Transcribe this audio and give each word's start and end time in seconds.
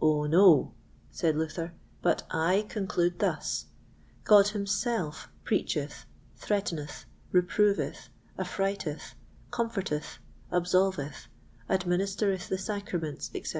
Oh, 0.00 0.26
no," 0.26 0.74
said 1.10 1.34
Luther, 1.36 1.72
"but 2.02 2.22
I 2.30 2.66
conclude 2.68 3.18
thus: 3.18 3.66
God 4.22 4.46
himself 4.46 5.28
preacheth, 5.44 6.04
threateneth, 6.36 7.04
reproveth, 7.32 8.08
affrighteth, 8.38 9.16
comforteth, 9.50 10.18
absolveth, 10.52 11.26
administereth 11.68 12.46
the 12.48 12.58
sacraments, 12.58 13.28
etc. 13.34 13.50